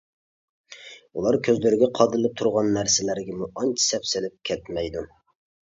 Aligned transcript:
ئۇلار 1.17 1.37
كۆزلىرىگە 1.49 1.89
قادىلىپ 2.01 2.33
تۇرغان 2.41 2.71
نەرسىلەرگىمۇ 2.79 3.51
ئانچە 3.53 3.87
سەپسېلىپ 3.91 4.39
كەتمەيدۇ. 4.51 5.07